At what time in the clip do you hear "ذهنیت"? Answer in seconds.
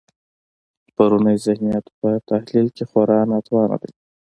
1.45-1.85